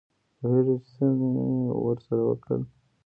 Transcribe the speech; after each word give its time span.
پوهېږې 0.37 0.75
چې 0.83 0.89
څه 0.95 1.05
مې 1.17 1.29
ورسره 1.85 2.21
وکړل. 2.29 2.61